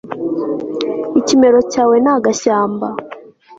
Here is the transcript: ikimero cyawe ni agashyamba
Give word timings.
ikimero 1.19 1.59
cyawe 1.71 1.95
ni 2.03 2.09
agashyamba 2.15 2.87